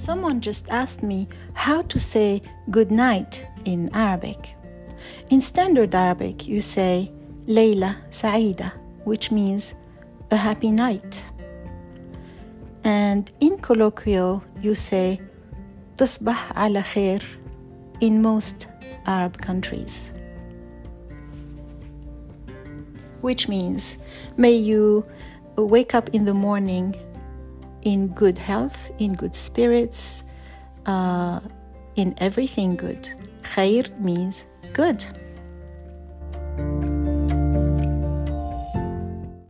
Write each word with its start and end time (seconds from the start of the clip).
Someone 0.00 0.40
just 0.40 0.66
asked 0.70 1.02
me 1.02 1.28
how 1.52 1.82
to 1.82 1.98
say 1.98 2.40
good 2.70 2.90
night 2.90 3.46
in 3.66 3.90
Arabic. 3.94 4.56
In 5.28 5.42
standard 5.42 5.94
Arabic, 5.94 6.48
you 6.48 6.62
say 6.62 7.12
Layla 7.44 7.96
Saida, 8.08 8.72
which 9.04 9.30
means 9.30 9.74
a 10.30 10.36
happy 10.36 10.70
night. 10.70 11.30
And 12.82 13.30
in 13.40 13.58
colloquial, 13.58 14.42
you 14.62 14.74
say 14.74 15.20
Tasbah 15.96 16.56
ala 16.56 16.80
khair 16.80 17.22
in 18.00 18.22
most 18.22 18.68
Arab 19.04 19.36
countries. 19.36 20.14
Which 23.20 23.48
means, 23.48 23.98
may 24.38 24.52
you 24.52 25.04
wake 25.56 25.94
up 25.94 26.08
in 26.14 26.24
the 26.24 26.32
morning 26.32 26.96
in 27.82 28.08
good 28.08 28.38
health, 28.38 28.90
in 28.98 29.14
good 29.14 29.34
spirits, 29.34 30.22
uh, 30.86 31.40
in 31.96 32.14
everything 32.18 32.76
good. 32.76 33.08
Khair 33.42 33.98
means 33.98 34.44
good. 34.72 35.04